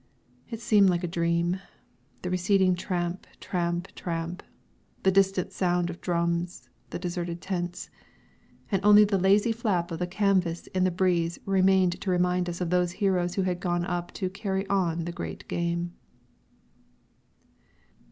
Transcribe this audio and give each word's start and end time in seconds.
It 0.49 0.59
seemed 0.59 0.89
like 0.89 1.03
a 1.03 1.07
dream. 1.07 1.59
The 2.23 2.31
receding 2.31 2.73
tramp, 2.73 3.27
tramp, 3.39 3.87
tramp, 3.93 4.41
the 5.03 5.11
distant 5.11 5.51
sound 5.51 5.91
of 5.91 6.01
drums, 6.01 6.67
the 6.89 6.97
deserted 6.97 7.39
tents. 7.39 7.91
And 8.71 8.83
only 8.83 9.03
the 9.05 9.19
lazy 9.19 9.51
flap 9.51 9.91
of 9.91 9.99
the 9.99 10.07
canvas 10.07 10.65
in 10.65 10.85
the 10.85 10.89
breeze 10.89 11.37
remained 11.45 12.01
to 12.01 12.09
remind 12.09 12.49
us 12.49 12.61
of 12.61 12.71
those 12.71 12.93
heroes 12.93 13.35
who 13.35 13.43
have 13.43 13.59
gone 13.59 13.85
up 13.85 14.11
to 14.13 14.31
"carry 14.31 14.65
on" 14.69 15.05
the 15.05 15.11
great 15.11 15.47
game. 15.47 15.93